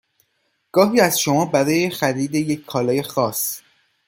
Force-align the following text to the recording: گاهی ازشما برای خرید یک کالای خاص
گاهی 0.71 0.99
ازشما 1.01 1.45
برای 1.45 1.89
خرید 1.89 2.35
یک 2.35 2.65
کالای 2.65 3.01
خاص 3.03 3.61